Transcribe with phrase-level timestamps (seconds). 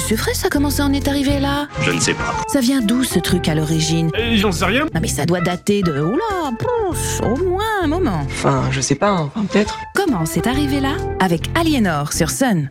[0.00, 2.34] monsieur Fraisse, ça comment ça en est arrivé là Je ne sais pas.
[2.48, 4.10] Ça vient d'où ce truc à l'origine?
[4.18, 4.86] Euh, J'en sais rien.
[4.94, 6.00] Non mais ça doit dater de...
[6.00, 8.22] Oula, pouf, au moins un moment.
[8.24, 9.78] Enfin, je sais pas, enfin, peut-être.
[9.94, 10.94] Comment c'est arrivé là?
[11.20, 12.70] Avec Aliénor sur Sun.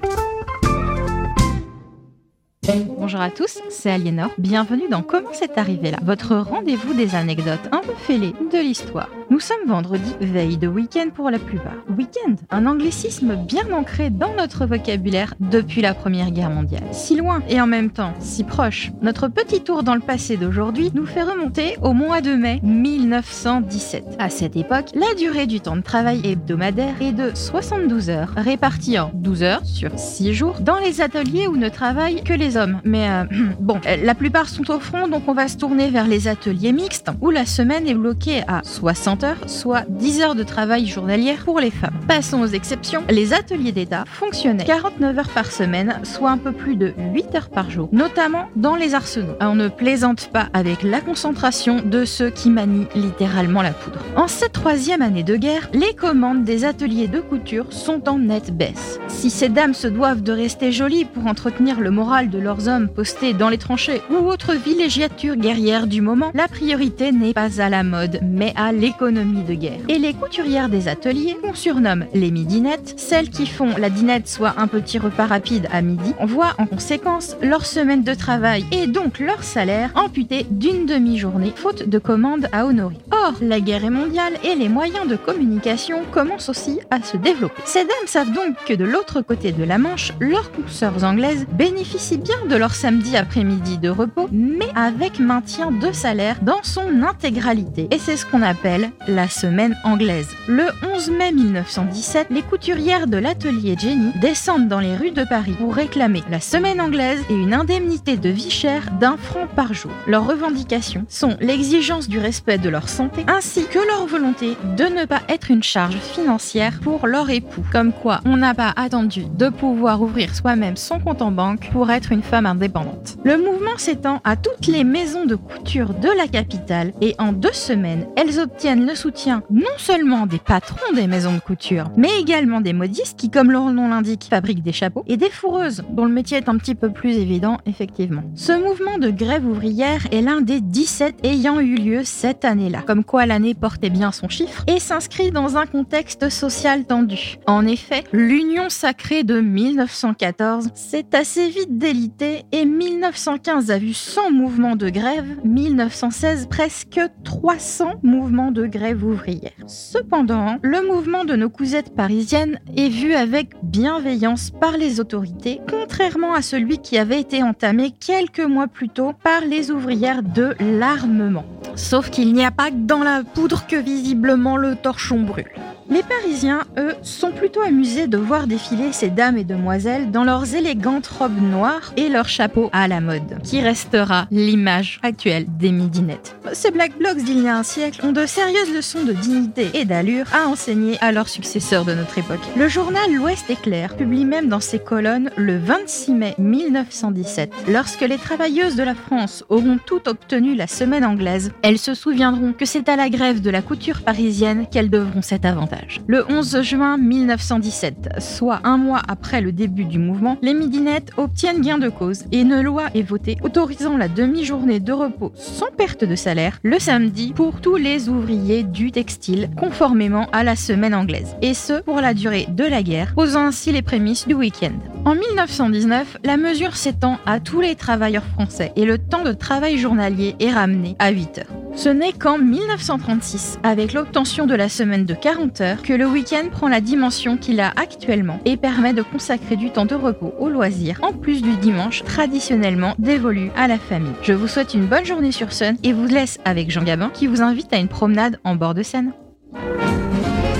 [2.97, 4.29] Bonjour à tous, c'est Aliénor.
[4.37, 9.09] Bienvenue dans Comment c'est arrivé là, votre rendez-vous des anecdotes un peu fêlées de l'histoire.
[9.31, 11.75] Nous sommes vendredi, veille de week-end pour la plupart.
[11.95, 16.83] Week-end, un anglicisme bien ancré dans notre vocabulaire depuis la Première Guerre mondiale.
[16.91, 20.91] Si loin et en même temps si proche, notre petit tour dans le passé d'aujourd'hui
[20.93, 24.17] nous fait remonter au mois de mai 1917.
[24.19, 28.99] À cette époque, la durée du temps de travail hebdomadaire est de 72 heures, répartie
[28.99, 33.09] en 12 heures sur 6 jours dans les ateliers où ne travaillent que les Mais
[33.09, 33.23] euh,
[33.59, 36.71] bon, euh, la plupart sont au front, donc on va se tourner vers les ateliers
[36.71, 41.43] mixtes, où la semaine est bloquée à 60 heures, soit 10 heures de travail journalière
[41.43, 41.99] pour les femmes.
[42.07, 43.03] Passons aux exceptions.
[43.09, 47.49] Les ateliers d'État fonctionnaient 49 heures par semaine, soit un peu plus de 8 heures
[47.49, 49.35] par jour, notamment dans les arsenaux.
[49.41, 53.99] On ne plaisante pas avec la concentration de ceux qui manient littéralement la poudre.
[54.15, 58.55] En cette troisième année de guerre, les commandes des ateliers de couture sont en nette
[58.55, 58.99] baisse.
[59.07, 62.89] Si ces dames se doivent de rester jolies pour entretenir le moral de leurs hommes
[62.89, 67.69] postés dans les tranchées ou autres villégiatures guerrières du moment, la priorité n'est pas à
[67.69, 69.79] la mode, mais à l'économie de guerre.
[69.87, 74.55] Et les couturières des ateliers, qu'on surnomme les midinettes, celles qui font la dinette, soit
[74.57, 79.19] un petit repas rapide à midi, voient en conséquence leur semaine de travail et donc
[79.19, 82.97] leur salaire amputé d'une demi-journée, faute de commandes à honorer.
[83.11, 87.61] Or, la guerre est mondiale et les moyens de communication commencent aussi à se développer.
[87.65, 92.17] Ces dames savent donc que de l'autre côté de la Manche, leurs consoeurs anglaises bénéficient
[92.47, 97.87] de leur samedi après-midi de repos, mais avec maintien de salaire dans son intégralité.
[97.91, 100.29] Et c'est ce qu'on appelle la semaine anglaise.
[100.47, 105.55] Le 11 mai 1917, les couturières de l'atelier Jenny descendent dans les rues de Paris
[105.57, 109.91] pour réclamer la semaine anglaise et une indemnité de vie chère d'un franc par jour.
[110.07, 115.05] Leurs revendications sont l'exigence du respect de leur santé ainsi que leur volonté de ne
[115.05, 117.63] pas être une charge financière pour leur époux.
[117.71, 121.91] Comme quoi, on n'a pas attendu de pouvoir ouvrir soi-même son compte en banque pour
[121.91, 123.17] être une femme indépendante.
[123.23, 127.53] Le mouvement s'étend à toutes les maisons de couture de la capitale et en deux
[127.53, 132.61] semaines, elles obtiennent le soutien non seulement des patrons des maisons de couture, mais également
[132.61, 136.13] des modistes qui, comme leur nom l'indique, fabriquent des chapeaux et des fourreuses, dont le
[136.13, 138.23] métier est un petit peu plus évident, effectivement.
[138.35, 143.03] Ce mouvement de grève ouvrière est l'un des 17 ayant eu lieu cette année-là, comme
[143.03, 147.37] quoi l'année portait bien son chiffre, et s'inscrit dans un contexte social tendu.
[147.47, 152.08] En effet, l'Union sacrée de 1914 s'est assez vite délitée
[152.51, 159.51] et 1915 a vu 100 mouvements de grève, 1916 presque 300 mouvements de grève ouvrière.
[159.67, 166.33] Cependant, le mouvement de nos cousettes parisiennes est vu avec bienveillance par les autorités, contrairement
[166.33, 171.45] à celui qui avait été entamé quelques mois plus tôt par les ouvrières de l'armement.
[171.75, 175.51] Sauf qu'il n'y a pas que dans la poudre que visiblement le torchon brûle.
[175.91, 180.53] Les Parisiens, eux, sont plutôt amusés de voir défiler ces dames et demoiselles dans leurs
[180.53, 186.35] élégantes robes noires et leurs chapeaux à la mode, qui restera l'image actuelle des midinettes.
[186.53, 189.85] Ces Black Blocs d'il y a un siècle ont de sérieuses leçons de dignité et
[189.85, 192.39] d'allure à enseigner à leurs successeurs de notre époque.
[192.55, 198.17] Le journal L'Ouest éclair publie même dans ses colonnes le 26 mai 1917, lorsque les
[198.17, 202.89] travailleuses de la France auront toutes obtenu la semaine anglaise, elles se souviendront que c'est
[202.89, 205.78] à la grève de la couture parisienne qu'elles devront cet avantage.
[206.07, 211.61] Le 11 juin 1917, soit un mois après le début du mouvement, les midinettes obtiennent
[211.61, 216.03] gain de cause et une loi est votée autorisant la demi-journée de repos sans perte
[216.03, 221.35] de salaire le samedi pour tous les ouvriers du textile, conformément à la semaine anglaise,
[221.41, 224.73] et ce pour la durée de la guerre, posant ainsi les prémices du week-end.
[225.05, 229.77] En 1919, la mesure s'étend à tous les travailleurs français et le temps de travail
[229.77, 231.58] journalier est ramené à 8 heures.
[231.75, 236.49] Ce n'est qu'en 1936, avec l'obtention de la semaine de 40 heures, que le week-end
[236.51, 240.49] prend la dimension qu'il a actuellement et permet de consacrer du temps de repos au
[240.49, 244.13] loisir, en plus du dimanche traditionnellement dévolu à la famille.
[244.21, 247.27] Je vous souhaite une bonne journée sur Sun et vous laisse avec Jean Gabin qui
[247.27, 249.13] vous invite à une promenade en bord de Seine.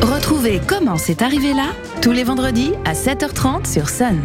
[0.02, 1.68] Retrouvez Comment c'est arrivé là
[2.02, 4.18] tous les vendredis à 7h30 sur Sun.